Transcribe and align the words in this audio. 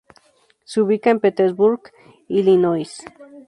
Se 0.65 0.81
ubica 0.81 1.11
en 1.11 1.19
Petersburg, 1.19 1.81
Illinois. 2.27 3.05